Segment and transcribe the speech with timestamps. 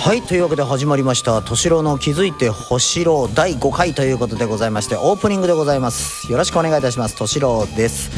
[0.00, 6.32] はいというわけで始まりました「敏郎の気づいて星郎」第5回ということでございましてオープニングでございます。
[6.32, 8.10] よろしくお願いいたします敏郎です。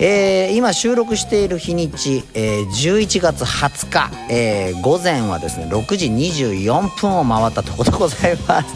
[0.00, 8.74] えー、今収録している日にち、えー、11月20日、えー、午前はですね6時24分を回ったところでございます。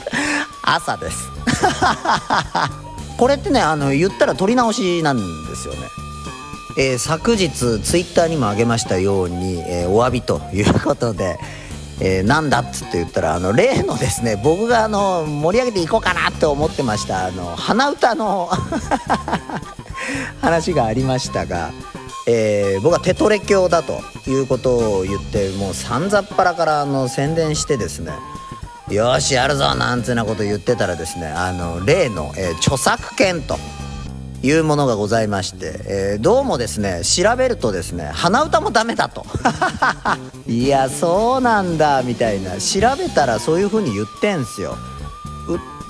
[0.63, 1.31] 朝です。
[3.17, 5.81] これってねあの言ったら撮り直しなんですよね。
[6.77, 11.39] えー、昨日ツイッターにもあげましたように、えー、お詫びということで、
[12.01, 18.51] えー、なんだっつって言ったらあの例のですね 僕があの盛り上げていこうかなって思ってましたあの鼻歌の
[20.41, 21.71] 話がありましたが、
[22.27, 28.13] えー、僕はテトレ教だということを言ってもうさんざっぱらからあの宣伝してですね
[28.91, 33.59] よしやるぞなんてなこと言ってたらですねあの例の、えー、著作権と
[34.43, 39.27] いうものがございまして、えー、どうもですね調べるとですね鼻歌もダメだと。
[40.47, 42.53] いやそうなんだみたいな。
[42.59, 44.77] 調べたらそういう風に言ってんすよ。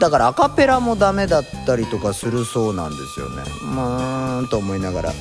[0.00, 3.42] だからアカペラもダメだったりとかするそうなんですよね。
[3.62, 5.12] まーんと思いながら。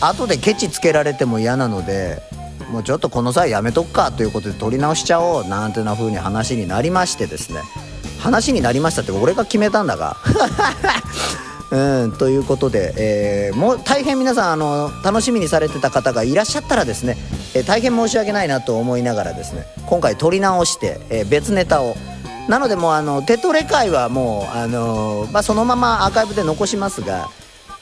[0.00, 2.22] 後でケチつけられても嫌なので
[2.70, 7.60] もうちょっとこの際やめとくかということで撮り直しちゃおうなんてな風に話になりましてですね。
[8.18, 10.16] 話になりましたって俺が決めたんだが。
[11.72, 17.16] うんということで、えー、もう大変皆さんあの楽しみにされてた方がいらっしゃったらですね、
[17.54, 21.94] えー、大変申し訳ないなと思いながらですね今回撮り直して、えー、別ネタを。
[22.48, 27.28] なのでもうあのテトレ会はもうあのまあ、そのままアーカイブで残しますが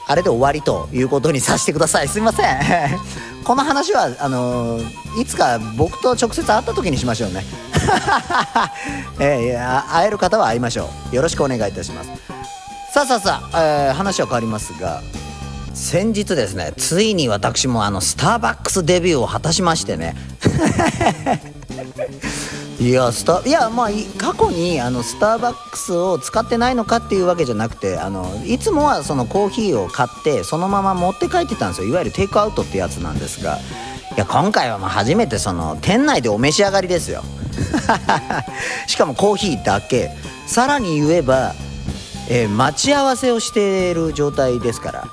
[0.07, 2.07] あれで終わりということにさせてください。
[2.07, 2.59] すいません。
[3.43, 4.79] この話はあの
[5.19, 7.43] いつか僕と直接会った時にしましょうね。
[9.19, 11.15] えー、会える方は会いましょう。
[11.15, 12.60] よろしくお願いいたします。
[12.93, 15.01] さあさあさあ、えー、話は変わりますが
[15.73, 20.13] 先日ですねついに私もあのスターバックスデビューを果たしましてね。
[22.81, 31.87] いやスタいやまあ過去にあのスターバックスを使ってないのかっていうわけじゃなくてあのいつもはそのコーヒーを買ってそのまま持って帰ってたんですよ。
[31.87, 33.57] いわゆるテイクアウトってやつなんですが。
[34.17, 37.23] いや今回はまあ初めてその店内でお召し上がりですよ。
[38.87, 40.11] しかもコーヒーだけ。
[40.45, 41.55] さらに言えば
[42.33, 45.03] えー、待ち合わせをしている状態ですから、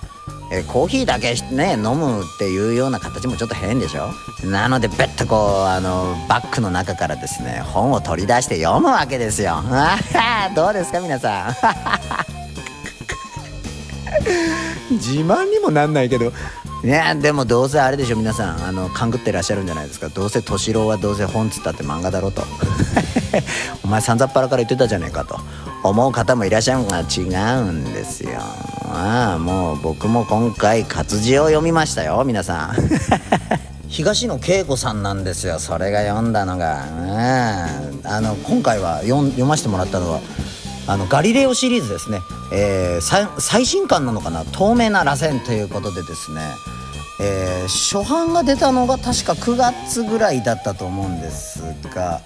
[0.53, 4.11] えー、コーヒーだけね飲むっていうような形もちょっと変でしょ？
[4.47, 9.57] なのでベッとこうあのバッグの中からですね本を取り出して読むわけですよ。
[10.55, 11.55] どうですか皆さん？
[14.95, 16.33] 自慢にもなんないけど。
[16.85, 18.65] ねでもどうせあれでしょ皆さん。
[18.65, 20.09] あの勘ぐってらっしゃるんじゃないですか。
[20.11, 22.45] どうせ敏郎はどうせ本っつったって漫画だろうと。
[23.83, 25.41] お前さんざっぱらから言ってたじゃねえかと。
[25.83, 28.41] 思う方もいらっしゃるが違うんですよ。
[28.91, 32.75] ああもう僕も今回活字を読みましたよ皆さん。
[33.89, 36.85] 東野圭吾さんなんですよそれが読んだのが、
[38.05, 40.21] あの今回は読ませてもらったのは
[40.87, 42.21] あのガリレオシリーズですね、
[42.53, 46.41] えー、最新刊なのかな「透明な螺旋」ということでですね、
[47.21, 51.63] えー、初版が出たのが確か9月ぐらいだったと思うんです
[51.95, 52.21] が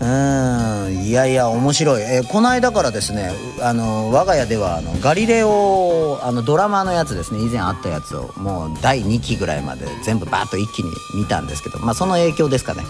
[0.00, 1.04] うん。
[1.08, 3.30] いやいや面白い、えー、この間からですね
[3.62, 12.84] あの我が家ではあのガリレオあのドラマのやつですね以前あったやつをもう第2期ぐらいまで全部バーッと一気に見たんですけどまあその影響ですかね。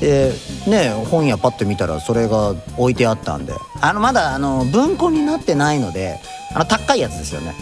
[0.00, 0.32] で
[0.66, 3.54] ね本屋パッと見たらそれが置いてあったんで。
[3.80, 6.18] あのまだあの文庫になってないので
[6.54, 7.54] あの高いやつですよね。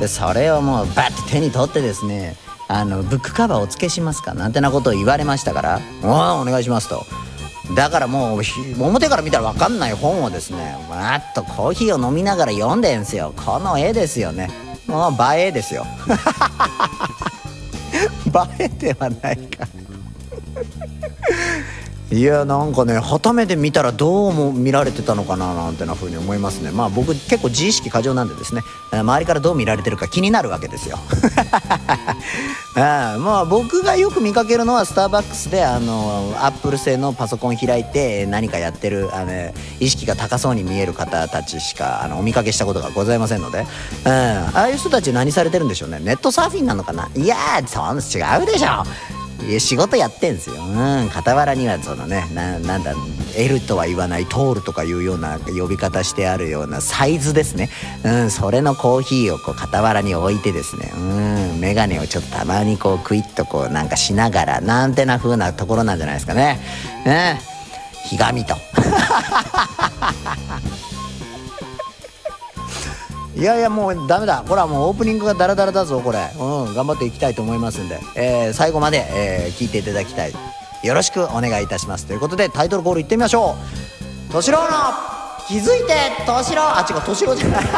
[0.00, 2.36] でそれをもうバッて手に取ってですね
[2.68, 7.04] あのブックカバーお付けしますかなんてなことを言われましたから「おお願いします」と。
[7.74, 8.42] だからもう
[8.78, 13.32] 表から見たら分かんない本をですねわっとコーヒーを飲みながら読んでんすよ。
[13.36, 14.50] この絵ですよね。
[14.86, 15.86] もう映えですよ。
[18.58, 19.66] 映えではないか。
[22.12, 26.70] いやなんかねはためで見たらどうも見られてたのかななんてな風に思いますね。
[26.70, 28.60] まあ僕結構自意識過剰なんでですね。
[28.92, 30.98] 周りからどう見られてるか気になるわけですよ。
[32.76, 39.32] あ まあ僕がよく見かけるのはスターバックスであのアップル製のパソコン開いて何かやってるあの
[39.80, 43.66] 意識が高そうに見える方たちしかあのお見かけしたことがございませんので、
[44.04, 45.98] うん、ああいう人たち何されてるんでしょうね。
[45.98, 47.08] ネットサーフィンなのかな。
[47.16, 49.21] いやーそんな違うでしょ。
[49.58, 50.56] 仕事やってんすよ。
[50.56, 52.94] うん、傍らにはそのね、ななんだ、
[53.36, 57.70] L とは言わない、通るとかいうような呼び方してあるようなサイズですね。
[58.04, 66.60] うん、それのコーヒーをこう傍らに置いてですね、うん、メガネをちょっとたまにこうクイッとこうなんかしながら、なんてな風なところなんじゃないですかね。
[67.06, 68.56] うん、ひがみと。
[73.42, 74.44] いやいやもうダメだ。
[74.46, 76.30] これはもうオープニングがダラダラだぞこれ。
[76.38, 80.32] うん頑張っていきたいと思いますんで、えー、最後まで、えー、聞いていただきたい。
[80.84, 82.06] よろしくお願いいたします。
[82.06, 83.56] ということでタイトルコールいってみましょ
[84.30, 84.32] う。
[84.32, 84.66] 敏郎の
[85.48, 85.92] 気づいて
[86.24, 87.64] 敏郎あ違う敏郎じゃない。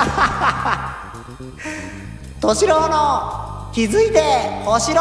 [2.42, 4.20] 敏郎の気づいて
[4.66, 5.00] 敏郎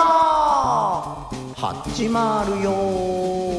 [1.58, 3.53] 始まるよ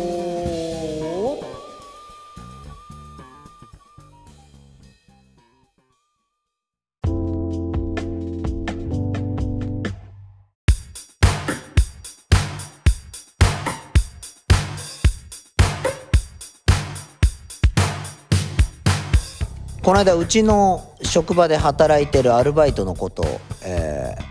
[19.84, 23.22] この間うちの職場で働いてるアルバイトのこと、
[23.62, 24.22] えー、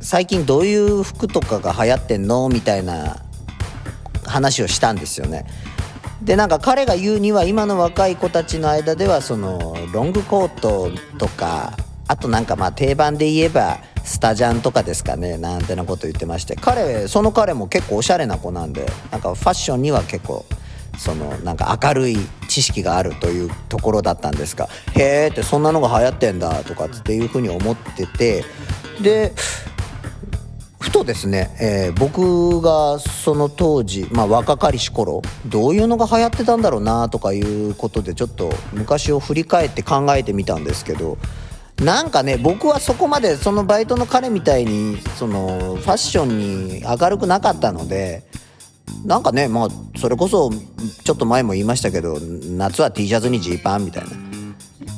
[0.00, 3.24] 最近どういう服とかが流行ってんのみたいな
[4.26, 5.46] 話をしたんですよね。
[6.20, 11.72] でなんか彼が言うには今の若い子たちの間ではそのロングコートとか
[12.06, 20.44] あとなんかまあ定番で言えばスタジャンとかですかねなんてなこと言ってまして彼その彼も結構おしゃれな子なんでなんかファッションには結構
[20.98, 28.44] そのなんか明るい知識があるというところだったんですがへえってそんなのが流行ってんだとかっていうふうに思ってて
[29.02, 29.32] で
[30.80, 41.18] ふとですね、えー、僕がその当時、まあ、若かりし頃どういうのが流行ってたんだろうなとかいうことでちょっと昔を振り返って考えてみたんですけど
[41.82, 46.38] なんかね僕はそこまでそのバイトの彼みたいにそのファッション
[46.68, 48.22] に明るくなかったので
[49.04, 49.68] なんかねまあ
[49.98, 50.50] それこそ
[51.04, 54.10] ちょっと前も言いましたけど夏は T シャツにジーパンみたいな。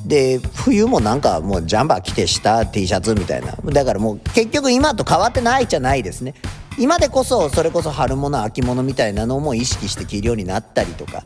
[0.07, 3.53] で冬もなんかもうジャンバー着て下 T シャツみたいな。
[3.57, 6.35] だからもう結局今と変わってないじゃないですね。
[6.79, 11.25] 今でこそそれこそ春物秋物みたいなのも意識して着るようになったりとか。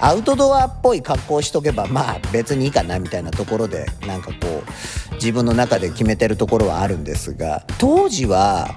[0.00, 4.62] アウトドアっぽい格好しとけばまあ別にいいかなみたいなところでなんかこ
[5.12, 8.74] う自分の中で決めてるところはあるんですが当時は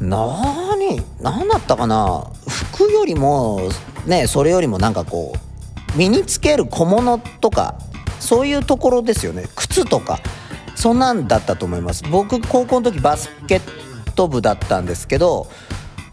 [0.00, 2.30] 何何だったかな？
[2.48, 3.70] 服よりも
[4.06, 7.78] ねそれよりもなんかこう身につける小物とか
[8.18, 9.44] そういうところですよね。
[9.56, 10.18] 靴とか
[10.74, 12.04] そんなんだったと思います。
[12.10, 15.46] 僕高校の時バスケット部だったんですけど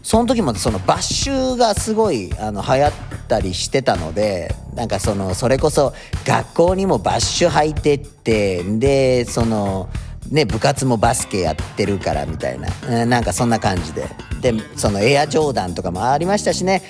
[0.02, 2.92] その時もそのバッシュがすごいあの流行っ
[3.28, 5.94] たりしてたのでなんかそのそれこそ
[6.26, 9.88] 学校にもバッシュ履いてってでその
[10.30, 14.06] ね、部活もバスケやってるからみたいな、なんかそんな感じで。
[14.40, 16.82] でそのエアジョーダンとかもありましたしね。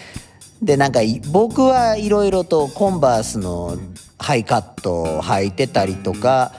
[0.61, 1.01] でなんか
[1.31, 3.79] 僕はいろいろとコンバースの
[4.19, 6.53] ハイカットを履いてたりとか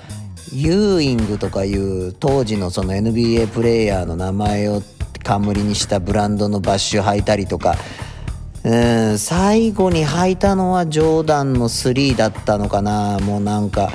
[0.54, 4.82] ユーイングとかいう当時のその NBA プレーヤーの名前を
[5.24, 7.76] 冠にしたブランドのバッシュ履いたりとか。
[8.62, 13.18] うん最後に履いたのはジョーダンの3だったのかな。
[13.20, 13.90] もうなんか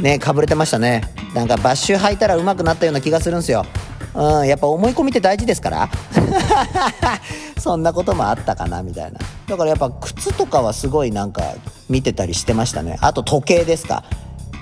[0.00, 1.02] ねかぶれてましたね。
[1.34, 3.64] なんかバッシュ履いたら上手くなったような気がするんですよ。
[4.14, 5.88] うんやっぱ思い込みって大事ですから。
[7.58, 9.18] そんなこともあったかなみたいな。
[9.46, 11.42] だからやっぱ靴とかはすごいなんか
[11.88, 12.98] 見てたりしてましたね。
[13.00, 14.04] あと時計ですか。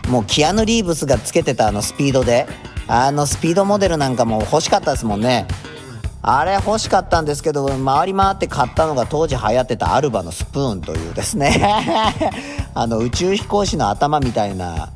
[0.09, 2.47] もうキアヌ・リーブスがつけてたあのスピードで。
[2.91, 5.47] あのスピードモデルなんかも欲しかったですもんね。
[6.23, 11.63] あれ欲しかったんですけど回り回って買ったのが当時流行ってたアルバのスプーンというですね。
[12.75, 14.89] あの宇宙飛行士の頭みたいな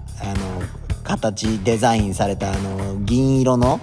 [1.12, 3.80] 形デザインされたあの銀色の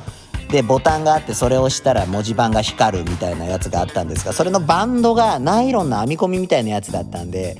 [0.49, 7.57] でボタンがあってそれを押したら文字盤が光るみたいなやつがあったんですがそれのバンドがナイロンの編み込みみたいなやつだったんで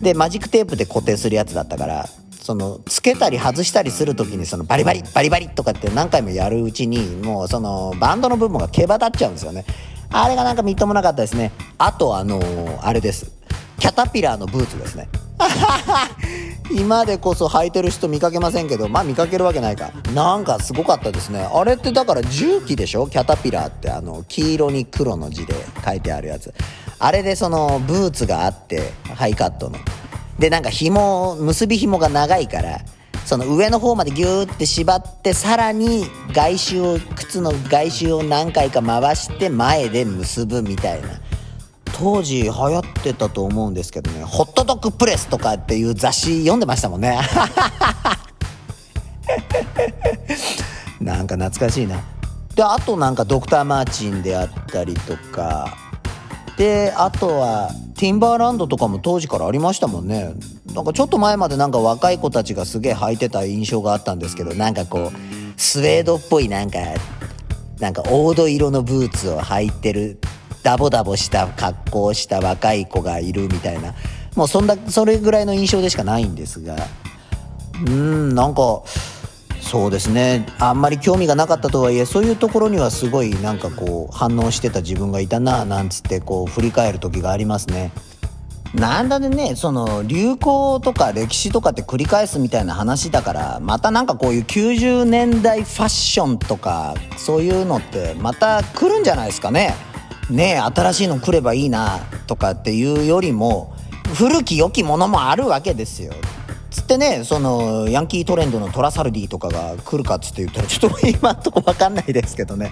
[0.00, 2.06] でマジックテープで固定するやつだったから
[2.40, 9.64] そのつけたり外したりする時にそのバリバリバリバリとかって何回もやるうちにもうそのバンドの部分が毛羽立っちゃうんですよね。
[10.10, 11.52] あれがなんかみっともなかったですね。
[11.76, 12.40] あとあの、
[12.80, 13.30] あれです。
[13.78, 15.08] キャタピラーのブーツですね。
[16.70, 19.90] 今でこそ履いてる人見かけませんけどまあ見かけるわけないか。
[20.14, 21.48] なんかすごかったですね。
[21.52, 23.06] あれってだから重機でしょ？
[23.06, 25.54] キャタピラーってあの黄色に黒の字で
[25.84, 26.52] 書いてあるやつ。
[26.98, 29.78] あれでそのブーツがあってハイカットの。
[30.38, 32.80] でなんか紐結び紐が長いから
[33.24, 41.08] その上の方までギューって縛ってさらに外周を靴の外周を何回か回して前で結ぶみたいな。
[41.98, 47.18] 当時流行ってたと思うんですけどね、ホットドッグプレスとかっていう雑誌読んでましたもんね。
[51.00, 52.00] なんか懐かしいな。
[52.54, 55.76] で、あとなんかドクター・マーチンであったりとか、
[56.56, 60.34] で、あとはティンバーランドとかも当時からありましたもんね。
[60.74, 66.78] なんかちょっと前までなんか若い子たちがすげえ履いてた印象があったんですけど、なんかこう、スウェードっぽいなんか、
[67.80, 70.20] なんか黄土色のブーツを履いてる
[70.62, 73.94] ダボダボした格好をした若い子がいるみたいな。
[74.34, 76.76] もうそんなそれぐらいの印象でしかないんですが。
[77.86, 78.82] うんなんか
[79.60, 80.46] そうですね。
[80.58, 87.92] あんまり興味がなかったとはいえそういうところにはすごいなんかこう反応してた自分がいたななんつってこう振り返る時がありますね。
[88.74, 99.74] なんだでねその流行とか歴史とかって繰り返すみたいな話だからまたなんかこういう90年代ファッションとかそういうのってまた来るんじゃないですかね。
[100.30, 103.74] ね新しいの来ればいいなとかっていうよりも
[104.14, 106.12] 古き良きものもあるわけですよ。
[106.70, 112.70] つってねそのヤンキートレンドのトラサルディとかが来るかっつって言ったらちょっと今んとこ分かんないですけどね。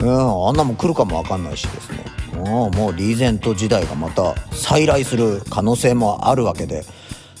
[0.00, 2.04] うんあんなもん来るかも分かんないしですね。
[2.34, 6.84] もうもうリーゼント時代がまた再来する可能性もあるわけで。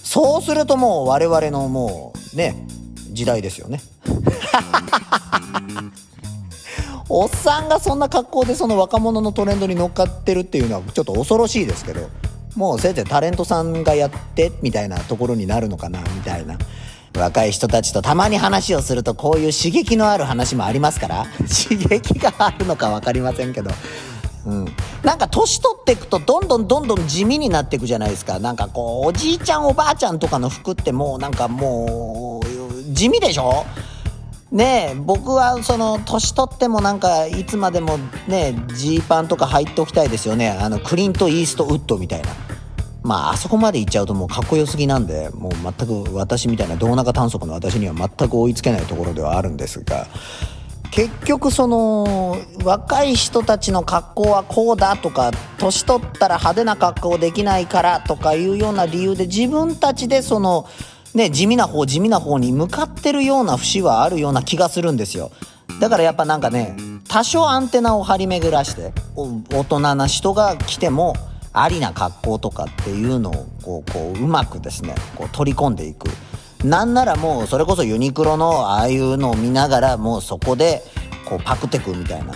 [0.02, 2.66] そうするともう我々のもうね
[3.10, 3.80] 時代ですよね。
[7.08, 12.08] おっさんがそんな格好でその若者のトレンドに乗っかってるっていうのはちょっと恐ろしいですけど
[12.56, 16.58] もうせいぜいタレントさんがやってみたいなところになるのかなみたいな。
[17.18, 21.26] 若い人たちとたまに話をするとこういう刺激のある話もありますから。
[21.48, 23.70] 刺激があるのか分かりませんけど。
[24.44, 24.66] うん、
[25.02, 28.38] なんか年取っていくとどんどんどんどん地味になっていくじゃないですか。
[28.38, 33.64] なんかこうおじいちゃんおばあちゃんとかの服ってもうなんかもう地味でしょ？
[34.52, 37.98] ねえ僕はその年取ってもなんかいつまでも
[38.28, 40.50] ねジーパンとか入っておきたいですよね。
[40.50, 42.28] あのクリント・イーストウッドみたいな。
[43.02, 45.72] まああそこまで行っちゃうともうかっこよすぎなんでもう全
[46.04, 50.06] く私みたいな胴長短足の私には全く追いつけないところではあるんですが。
[50.92, 60.66] 結局その若い人たちの格好はこうだとか年取ったら派手な格好できないからとかいうような理由で自分たちでその
[61.16, 65.32] ね地味な方地味な方に向かってるような節はあるような気がするんですよ。
[65.80, 66.76] だからやっぱなんかね
[67.08, 71.14] 多少アンテナを張り巡らして大人な人が来ても
[71.52, 76.06] ありな格好とかっていうのをこうこううまくですねこう取り込んでいく。
[76.64, 80.82] なんならもうそれこそユニクロのああいうのを見ながらもうそこで
[81.26, 82.34] こうパクってくみたいな。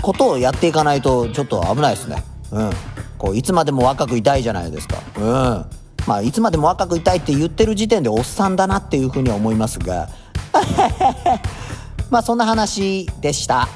[0.00, 2.24] ことをやっていかないとちょっと危ないですね。
[2.52, 2.70] うん。
[3.18, 4.96] こういつまでも若くいたいじゃないですか。
[5.18, 5.79] うん。
[6.06, 10.08] まあいつまでも若くいたいって言ってる時点でおっさんだなっていうふうには思いますが。
[12.10, 13.68] まあそんな話でした。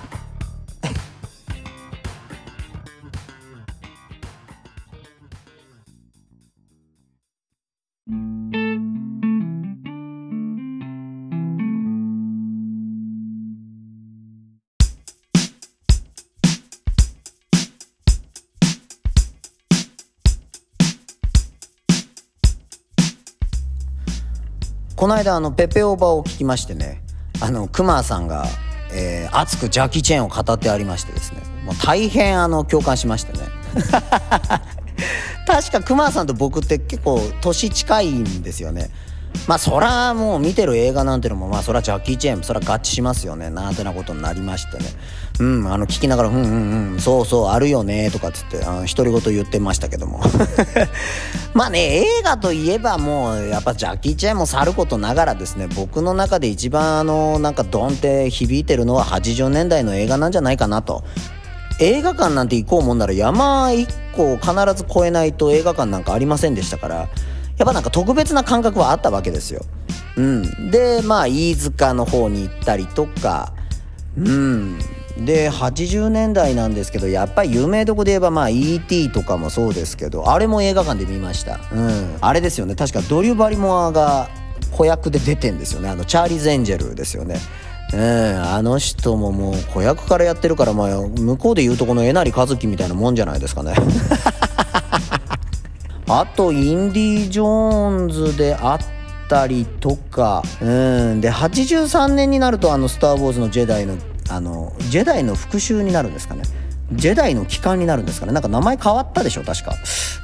[25.04, 27.02] この間あのペペオーバーを聞きましてね
[27.42, 28.46] あのクマさんが、
[28.90, 31.42] えー、熱くジャッキー・チェーンを語ってありましてですね。
[31.62, 33.40] もう大変あの共感しましてね。
[35.46, 38.88] 確かクマさんと僕って結構年近いんですよね
[39.46, 43.50] まあそらもう見てる映画なんてのもまあそらジャッキー・チェーンそら合致しますよね。
[43.50, 44.84] なんてなことになりましてね。
[45.40, 50.20] うんあの聞きながら「うんうんうんそうそうあるよね」とかっつってあの独り言言ってましたけども。
[51.52, 61.04] まあね映画といえばもうやっぱジャッキー・チェーンもさることながらですね僕の中で一番あのなんかドンって響いてるのは80年代の映画なんじゃないかなと。
[61.80, 67.08] 映画館なんて行こうもんなら山1個必ず越えないと映画館なんかありませんでしたから。
[67.58, 69.64] やっぱなんか特別な感覚はあったわけですよ。
[70.16, 70.70] うん。
[70.70, 73.52] で、まあ、飯塚の方に行ったりとか、
[74.16, 74.78] うん。
[75.18, 79.10] で、80年代なんですけど、やっぱり有名どこで言えば、まあ、E.T.
[79.10, 81.60] とかもそうですけど、あれも映画館で見ました。
[81.72, 82.16] うん。
[82.20, 82.74] あれですよね。
[82.74, 84.28] 確かドリュー・バリモアが
[84.72, 85.88] 子役で出てんですよね。
[85.88, 87.38] あの、チャーリーズ・エンジェルですよね。
[87.92, 93.74] うん、あの人ももう子役からやってるから、まあ、向こうで言うとこのえなりかずきみたいなもんじゃないですかね。
[96.08, 98.78] あとインディ・ジョーンズであっ
[99.28, 100.42] たりとか。
[100.60, 100.64] う
[101.14, 101.20] ん。
[101.20, 103.96] で83年になるとあの「スター・ウォーズ」のジェダイの
[104.30, 106.42] あのジェダイの復讐になるんですかね。
[106.92, 108.32] ジェダイの帰還になるんですかね。
[108.32, 109.74] なんか名前変わったでしょ確か。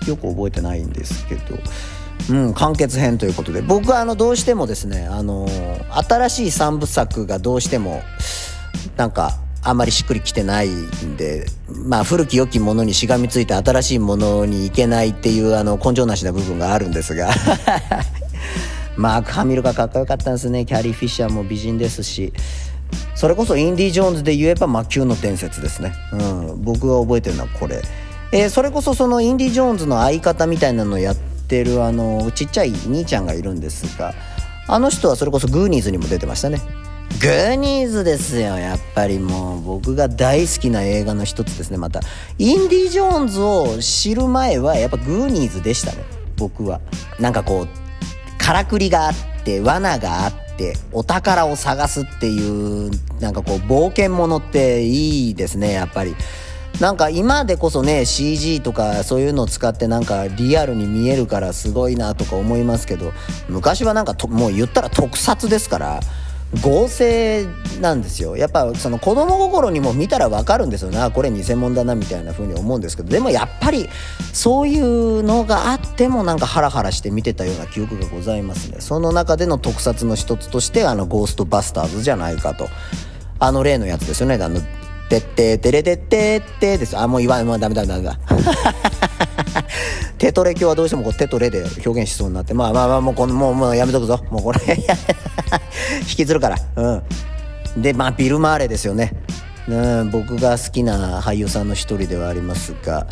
[0.07, 1.59] よく覚えてないんですけど。
[2.29, 3.63] うん完結編ということで。
[3.63, 5.49] 僕はあのどうしてもですねあの
[6.07, 8.03] 新しい3部作がどうしても
[8.97, 11.47] なんかあんまりしっくりきてないんで、
[11.85, 17.31] まあ古き良きものにしがみついて新しいものにいけないっていうあの根性なしな部分があるんですが
[18.97, 20.65] マーク・ハミルがかっこよかったんですね。
[20.65, 22.33] キャリー・フィッシャーも美人ですし。
[23.15, 25.93] それこそインディ・ジョーンズで言えば魔球の伝説ですね。
[26.13, 26.63] うん。
[26.65, 27.83] 僕が覚えてるのはこれ。
[28.33, 34.15] えー、それこそそのインディ・ジョーンズの相方みたいなのをやってるあの、ちっちゃい兄ちゃんがいるんですが、
[34.67, 36.61] あの人はそれこそグーニーズにも出てましたね。
[37.19, 39.63] グーニーズですよやっぱりもう。
[39.63, 42.01] 僕が大好きな映画の一つですねまた。
[42.39, 46.05] インディ・ジョーンズを知る前はやっぱグーニーズでしたね
[46.37, 46.81] 僕は。
[47.19, 47.69] なんかこう
[48.39, 49.15] からくりがあっ
[49.45, 52.91] て罠があってお宝を探すっていう
[53.21, 56.17] なんかこう冒険ものっていいですねやっぱり。
[56.81, 63.13] なんか今でこそね CG とかそういうのを使ってなんかリアルに見えるからすごいなとか思いますけど
[63.51, 66.01] 昔はなんかもう言ったら特撮ですから
[66.63, 67.47] 合成
[67.81, 73.89] なんですよやっぱその子供心にも見たら分かるんですよなこれ偽物だなみたいな風に思うんですけどでもやっぱり
[74.33, 82.69] そういうのがあってもなんかハラハラして見てたような記憶がございますねその中での特撮の一つとしてあのゴーストバスターズじゃないかと
[83.39, 84.61] あの例のやつですよねあの
[85.11, 86.97] てっててれてってってです。
[86.97, 87.45] あ、もう言わない。
[87.45, 88.17] もうダメダメダメだ。
[90.19, 92.55] テトレ今日はどうしてもこうテトレで表現しそうになって。
[92.55, 94.21] まあまあまあ、もうこの、もう、もうやめとくぞ。
[94.31, 94.61] もうこれ
[96.01, 96.57] 引きずるから。
[96.77, 97.83] うん。
[97.83, 99.13] で、まあ、ビル・マーレですよね。
[99.69, 103.07] うん、僕が好きな俳優さんの一人ではありますが、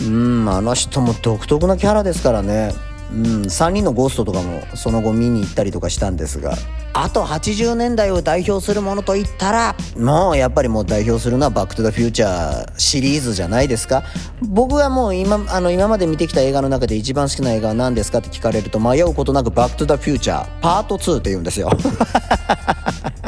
[0.00, 2.72] うん、あの人も独特なキャラですからね。
[3.12, 6.54] うん、3人のゴーストとかもその後見に行ったりとかしたんですが
[6.94, 14.02] あと80年代を代表するものといったらもうやっぱりもう代表するのは「バック・トゥ・ザ・フューチャー」シリーズじゃないですか。
[14.42, 21.70] 僕はもう今あの今まで見てきた映画の中で一番好きな映画は何ですかって聞かれると迷うことなく「バック・トゥ・ザ・フューチャー」パート2って言うんですよ。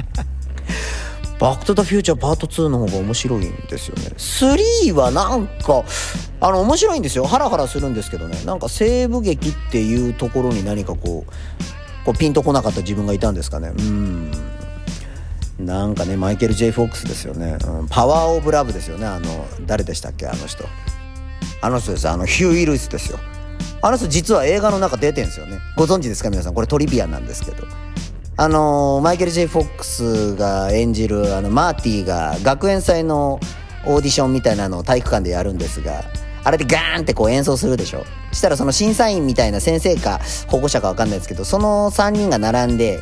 [1.39, 4.05] バックトゥザフューチャーパート2の方が面白いんですよね。
[4.17, 5.85] 3はなんか、
[6.41, 7.25] あの、面白いんですよ。
[7.27, 8.39] ハラハラするんですけどね。
[8.45, 13.73] なんか西部劇っていうところに何かこう、こうピンとこなかった自分がいたんですかね。
[13.77, 14.31] うん。
[15.59, 17.57] なんかね、マイケル・ J・ フォックスですよね。
[17.67, 19.07] うん、パワー・オブ・ラブですよね。
[19.07, 20.27] あの、誰でしたっけ？
[20.27, 20.65] あの人。
[21.61, 22.09] あの人です。
[22.09, 23.19] あの、ヒュー・イルイスですよ。
[23.81, 25.59] あの人実は映画の中出てるんですよね。
[25.77, 26.31] ご存知ですか？
[26.31, 26.55] 皆さん。
[26.55, 27.67] これトリビアなんですけど。
[28.37, 33.39] あのマイケル・ジェイ・フォックスが演じるあのマーティが学園祭の
[33.87, 36.05] オーディションみたいなのを体育館でやるんですが
[36.43, 43.01] あれでガーンってこう演奏するでしょしたらその審査員みたいな先生か保護者か分かんないですけどその3人が並んで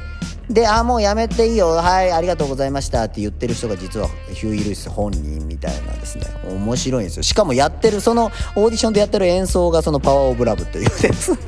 [0.51, 1.69] で、あ、もうやめていいよ。
[1.69, 6.27] はい、ありがとうございましたって言ってる人が実はヒューイ・ルイス本人みたいなですね。
[6.45, 7.23] 面白いんですよ。
[7.23, 11.39] しかもやってる、そのオーディションでやってる演奏がそのパワーオブラブっていうですね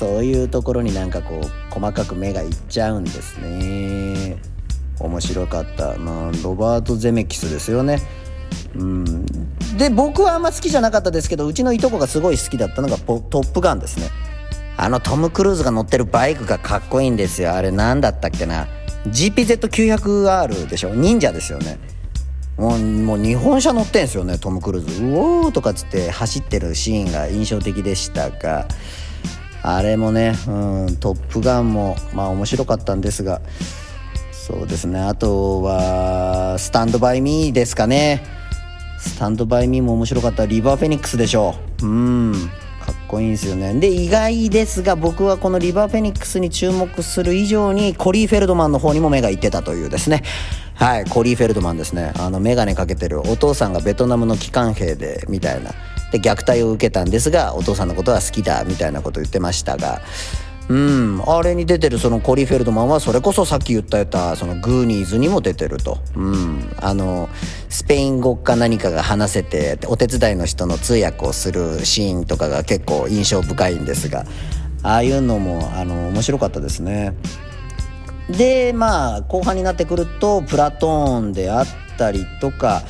[0.00, 4.38] そういうところになんかこう細かく目がいっちゃうんですね。
[4.98, 5.98] 面白かった。
[5.98, 8.00] まあロバート・ゼメキスですよね。
[8.76, 9.04] うん。
[9.76, 14.08] で僕はあんま好きじゃなかったですけどうちのいとこがすごい好きだったのが「トップガン」ですね。
[14.78, 17.52] あのトム・クルーズが乗ってるバイクがかっこいいんですよ。
[17.52, 18.68] あれ何だったっけな。
[19.06, 20.94] GPZ900R でしょ。
[20.94, 21.78] 忍者ですよね。
[22.56, 25.04] もうもう日本車乗ってんすよねトム・クルーズ。
[25.04, 28.66] うおーとかっつって走ってるシーンが印象的でしたが。
[29.62, 30.50] あれもね、う
[30.90, 33.40] ん、トップガンも、まあ面白かったんですが、
[34.32, 38.24] そうですね、あとは、スタンドバイミーですかね。
[38.98, 40.44] スタンドバイミーも面白かった。
[40.44, 41.86] リバーフェニックスでしょう。
[41.86, 42.50] うん、
[42.84, 43.72] かっこいいんですよね。
[43.74, 50.22] で、意外ですが、僕はこのリバーフェニックスに注目する以上に、コリー・フェルドマンの方にも目がいってたというですね。
[50.74, 52.12] はい、コリー・フェルドマンですね。
[52.18, 55.70] あの、メガネかけてるお父さんがベトナムの機関兵で、みたいな。
[56.10, 60.00] で虐待を受けたんですがお父さんのことは好きだみたいなこと言ってましたが
[60.70, 65.98] うんあれに出てるそのコリー・フェルドマンはそれこそさっき言ったやったそのグーニーズにも出てると。
[66.14, 67.28] うんあの
[67.68, 74.24] スペイン語か何かが話せてお手伝いの人の通訳をするシーンとかが結構印象深いんですが
[74.82, 77.14] ああいうのもあの面白かったですね。
[78.28, 81.66] でまあ後半になってくるとプラトーンであっ
[81.98, 82.82] たりとか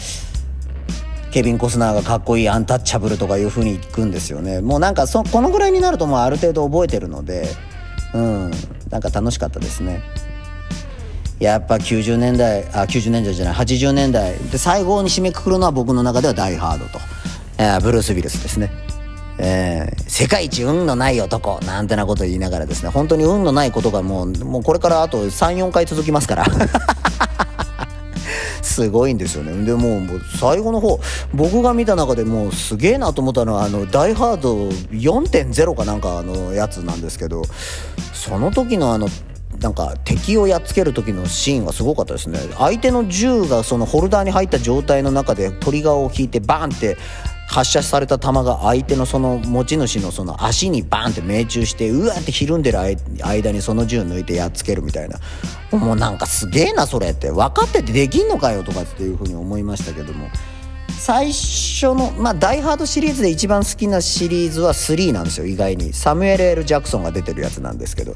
[1.30, 4.60] ケビン・コスナーがかっこいいアンタッチャブルとかいう風にいくんですよね。
[4.60, 7.48] もうなんかそこのぐらいになるともうある程度覚えてるので
[8.14, 8.50] うん。
[8.90, 10.02] なんか楽しかったですね。
[11.38, 14.36] やっぱ90年代あ90年代じゃない80年代。
[14.50, 16.98] で最後に締めくくるのは僕の中では「ダイ・ハードと」
[17.58, 18.70] えー、ブルース・ウィルスですね。
[19.38, 21.60] えー、世界一運のない男。
[21.60, 22.90] なんてなこと言いながらですね。
[22.90, 26.46] 本当に運のないことがもうもうこれからあと34回続きますから。
[28.62, 29.64] すごいんですよね。
[29.64, 31.00] でもう最後の方
[31.34, 37.42] 僕が見た中でもうすげえなと思ったのはあの「ダイ・ハード4.0」かなんかのやつなんですけど
[38.12, 39.08] その時のあの
[39.60, 42.38] なんか敵をやっつける時のシーンはすごかったですね。
[42.56, 46.96] 相手の銃がそのホルダーに入った状態の中でトリガーを引いてバーンって
[47.50, 52.78] 発射された弾が相手のその持ち主のその足にバーンって命中してうわってひるんでる
[53.24, 55.18] 間にその銃抜いてやっつけるみたいな。
[55.76, 57.32] もうなんかすげえなそれって。
[57.32, 60.28] 分かっててできんのかよとかっていうふうに思いましたけども。
[60.96, 65.92] 最初のまあダイハードシリーズで一番好きなシリーズは3なんですよ意外に。
[65.92, 68.14] サムエル・エル・ジャクソンが出てるやつなんですけど。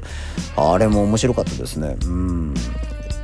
[0.55, 1.97] あれも面白かったですね。
[2.05, 2.53] うん。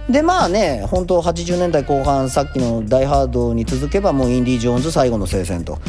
[0.09, 5.79] でまあね本当80年代後半さっきの「ダイ・ハード」に続けばもうインディ・ジョーンズ最後の聖戦と。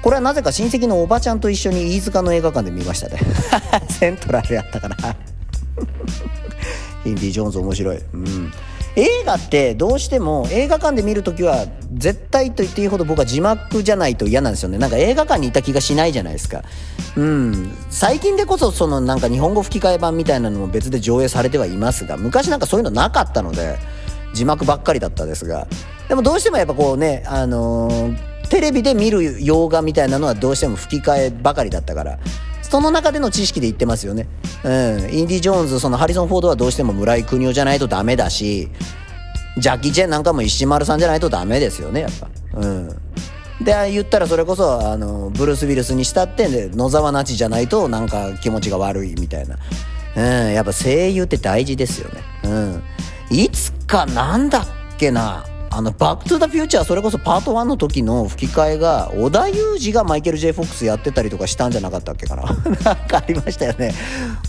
[0.00, 3.18] これはなぜか親戚のおばちゃんと一緒に飯塚の映画館で見ましたね。
[3.90, 4.96] セントラルやったかな。
[7.04, 7.96] インディ・ジョーンズ面白い。
[7.96, 8.52] うん。
[8.98, 14.78] 映画ってどうしても映画館で見るときは絶対と言っていいほど僕は字幕じゃないと嫌なんですよね。
[14.78, 16.64] なんか映画館にいた気がしないじゃないですか。
[17.16, 17.70] うん。
[17.90, 23.78] 最近でこそそのなんか日本語吹き替え版みたいなのも別で上映されてはいますが昔なんかそういうのなかったので
[24.34, 25.68] 字幕ばっかりだったですが。
[26.08, 32.18] でもどうしてもやっぱこうねあのー、テレビで見る洋画みたいなのはどうしても吹き替えばかりだったから
[32.70, 34.28] その中での知識で言ってますよね。
[34.62, 34.72] うん。
[35.14, 38.70] インディ・ジョーンズ、そのハリソン・フォードはどうしても村井邦夫じゃないとダメだし、
[39.56, 42.28] ジャッキー・チェンなんかも石丸さんじゃないとダメですよね、やっぱ。
[42.54, 42.88] うん。
[43.60, 49.56] で、言ったらそれこそ、あの、ブルース・ウィルスにしたって、野沢那智じゃないとなんか気持ちが悪いみたいな。
[50.16, 50.52] うん。
[50.52, 52.22] やっぱ声優って大事ですよね。
[52.44, 52.82] うん。
[53.30, 54.66] いつかなんだっ
[54.98, 55.44] けな。
[55.70, 62.42] あの、バックトゥザフューチャー、それこそパート1の時の吹き替えが、織田裕二がマイケル・ジェイ・フォックスやってたりとかしたんじゃなかったっけかな？
[62.84, 63.94] なんかありましたよね。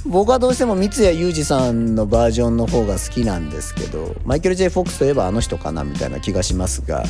[0.06, 7.04] 僕はどうしても三谷裕二さんのバージョンの方が好きなんですけど、マイケル・ジェイ・フォックスといえばあの人かなみたいな気がしますが、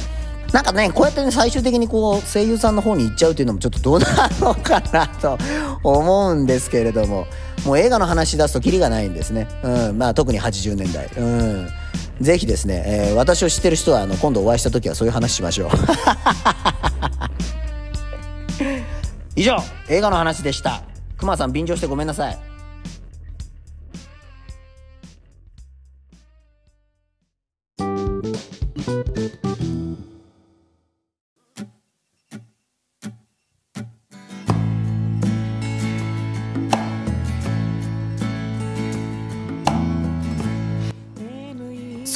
[0.52, 4.08] なんかね、こうやってね、最終的にこう、声優さんの方に行っちゃうっていうのもちょっとどうな
[4.42, 5.38] のかなと
[5.84, 7.28] 思うんですけれども、
[7.66, 9.48] もう映画の話出すとキリがないんですね。
[9.64, 11.08] うん、まあ特に80年代。
[11.18, 11.70] うん。
[12.22, 15.70] ぜひですね、えー、私を知ってる人はあの今度お会いした時はそういう話しましょう。
[19.36, 19.58] 以上。
[19.88, 20.82] 映画の話でした。
[21.18, 22.49] くまさん便乗してごめんなさい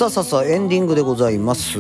[0.03, 1.79] さあさあさあエンディングでございます。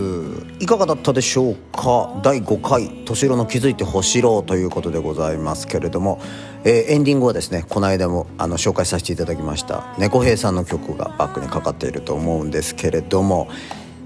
[0.61, 2.21] いかがだったでしょうか？
[2.23, 6.21] 第5回「敏郎の気づいてほしろう」ということでございますけれども、
[6.63, 13.49] えー、エンディングはですねこの間もあの紹介させていただきました猫兵さんの曲がバックにかかっていると思うんですけれども。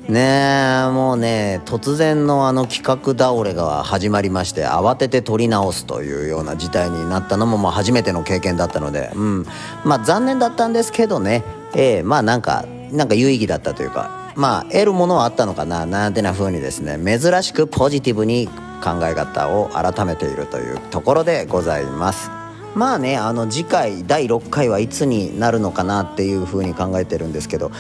[0.10, 9.46] ねえもうね突然のあの企画倒れが始まりまして慌てて撮り直すというような事態になったのもまあ初めての経験だったのでうん。
[9.84, 11.44] まあ残念だったんですけどね。
[11.76, 18.48] ええー、まあなんかなんか有意義だったというかまあ得るものはあったのかななんてな風にですね珍しくポジティブに
[18.84, 22.30] 考え方を改めているというところでございます。
[22.76, 27.72] まあねあの次回第6回はいつになるのかなっていう風に考えてるんですけど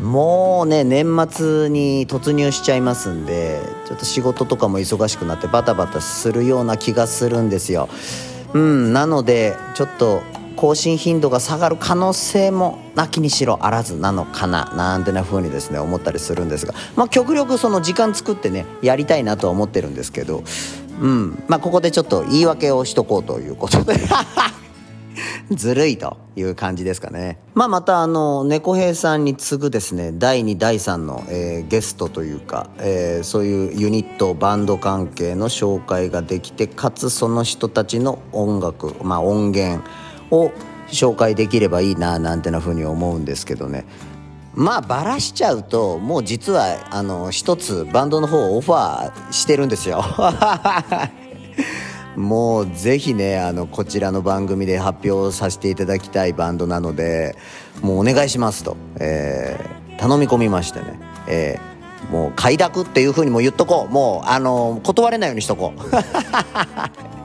[0.00, 7.90] もうね年末に突入しちゃいますんでちょっと仕事とかも忙しくなってバタバタするような気がするんですよ。
[8.54, 10.22] うんなのでちょっと
[10.56, 20.42] 更新頻度が下がる可能性もなきにしろあらずなのかななんてな風にですね思ったりするんですがまあ極力その時間作ってねやりたいなとは思ってるんですけど
[21.00, 23.96] うんまあここでちょっと言い訳をしとこうということで
[25.50, 27.38] ずるいという感じですかね。
[27.54, 39.82] まあまたあの、猫兵さんに次ぐですね、第2、第3の、えー、ゲストというか、えー、そういうユニット、バンド関係の紹介ができて、かつその人たちの音楽、まあ音源、
[40.30, 40.52] を
[40.88, 43.84] 紹介できればいいななんてな風に思うんですけどね。
[44.54, 50.04] まあバラしちゃうともう実はあの一つバンドの方をオファーしてるんですよ。
[52.16, 57.36] もうぜひねあのこちらの番組で発表させていただきたいバンドなので
[57.82, 63.92] もうお願いしますと、えー、頼み込みましてね、えー、もう快諾っていう風にも言っとこう。
[63.92, 65.80] もうあの断れないようにしとこう。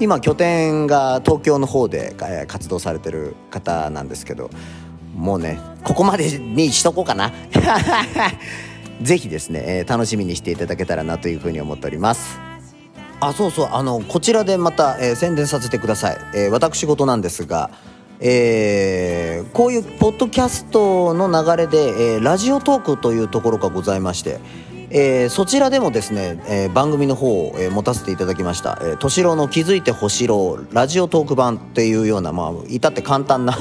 [0.00, 2.14] 今拠点が東京の方で
[2.48, 4.50] 活動されてる方なんですけど
[5.14, 7.32] もうねここまでにしとこうかな。
[9.02, 12.38] ぜひですね、え、楽しみにしていただけたらなというふうに思っております。
[13.18, 17.70] あそうそうあのこちらでまた、えー、宣伝させてください、えー、私事なんですが
[18.24, 21.78] えー、こういうポッドキャストの流れで、
[22.14, 24.38] えー、ラジオトークというところがございまして、
[24.94, 33.56] えー、そちらでもですね、えー、番組の方を、えー、持たせていただきました「えー、敏郎の気づいてほしろラジオトーク版」っていうようなまあ至って簡単な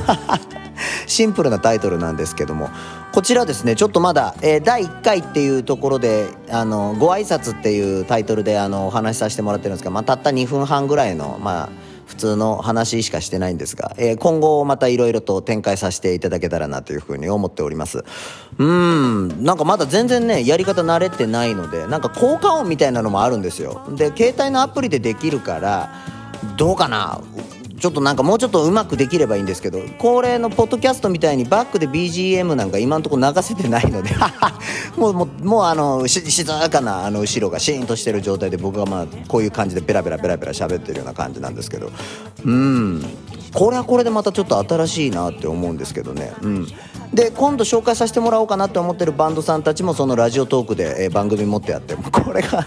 [1.07, 2.69] シンプルなタイトルなんですけども。
[3.11, 11.69] こちらですねちょっとまだ、えー、第1回っていうところであのご挨拶っていうタイトルであのお話しさせてもらってるんですが、まあ、たった2分半ぐらいのまあ
[12.21, 18.03] 通の話しかしてないんですが、えー、今後またいろいろと展開させていただけたらなというふうに思っております。
[18.57, 23.81] うん、なんかまだ全然ね、やり方慣れてないので、なんか効果音みたいなのもあるんですよ。
[23.95, 25.89] で、携帯のアプリでできるから、
[26.57, 27.21] どうかな？
[27.81, 34.11] ちょっとなんかもうちょっとうまくできればいいんですけど恒例のポッドキャストみたいにバックで BGM なんか今のところ流せてないので
[34.95, 41.89] もうもうもうあの静かなあの後ろがシーンとしてる状態で僕がまあこういう感じでペラペラペラペラ喋ってるような感じなんですけど
[42.45, 43.03] うん。
[43.51, 46.31] これはこれでまたちょっと新しいなって思うんですけどね。
[46.41, 46.67] うん。
[47.13, 52.65] で今度紹介させてもらおうかなって思ってるバンドさんたちもそのラジオトークで、え番組持ってやってこれが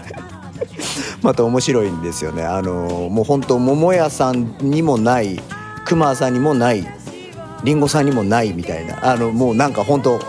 [1.25, 2.43] また面白いんですよね。
[2.43, 5.39] あのもう本当桃屋さんにもない
[5.83, 6.85] 熊さんにもない
[7.63, 9.11] りんごさんにもないみたいな。
[9.11, 10.19] あのもうなんか本当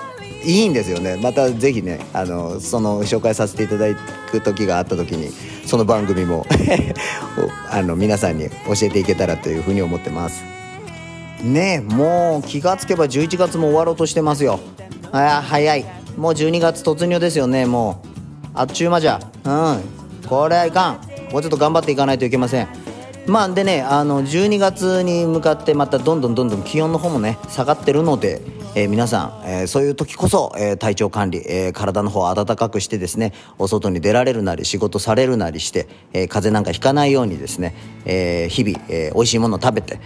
[0.43, 1.19] いいんですよね。
[1.23, 3.95] またぜひねあのその紹介させていただ
[4.31, 5.29] く時があった時に
[5.67, 6.47] その番組も
[7.71, 10.45] あの皆さんに教えていけたらというふうに思ってます。
[11.43, 14.61] ねえもう気がつけば11月も終わろうとしてますよ。
[15.13, 15.85] あ早い。
[16.17, 18.09] もう12月突入ですよねもう。
[18.55, 19.21] あっちゅう間じゃ。
[19.45, 19.96] うん。
[20.27, 21.01] これはいかん。
[21.33, 22.69] もうちょっと頑張っていかないといけません。
[23.27, 28.41] まあでねあの12月に向かってまたどんどんどんどん気温の方もね下がってるので、
[28.77, 39.99] えー皆さん、えーそういう時こそ、えー体調管理、え体の方を温かくしてですねお外に出られるなり仕事されるなりして、え風邪なんかひかないようにですね、え日々、えー美味しいものを食べて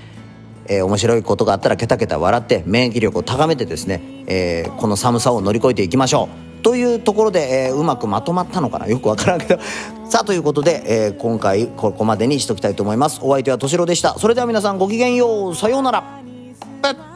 [0.67, 6.50] えー面白いことがあったらケタケタ笑って免疫力を高めてですね、えーこの寒さを乗り越えていきましょう。
[6.63, 8.87] というところで、えーうまくまとまったのかな？
[8.87, 9.59] よくわからんけど。
[10.09, 13.21] さあということで、えー今回ここまでにしときたいと思います。
[13.23, 14.19] お相手はとしろでした。
[14.19, 15.55] それでは皆さんごきげんよう。
[15.55, 16.21] さようなら。
[16.83, 17.10] ペッ